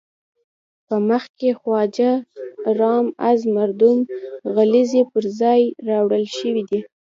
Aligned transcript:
په 0.87 0.95
مخ 1.07 1.23
کې 1.39 1.49
خواجه 1.59 2.11
رام 2.79 3.05
از 3.29 3.39
مردم 3.55 3.97
غلزی 4.55 5.01
پر 5.11 5.23
ځای 5.39 5.61
راوړل 5.89 6.25
شوی 6.37 6.63
دی. 6.69 6.79